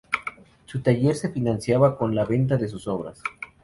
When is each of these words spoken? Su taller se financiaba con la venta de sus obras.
Su 0.65 0.81
taller 0.81 1.13
se 1.15 1.29
financiaba 1.29 1.95
con 1.95 2.15
la 2.15 2.25
venta 2.25 2.57
de 2.57 2.67
sus 2.67 2.87
obras. 2.87 3.21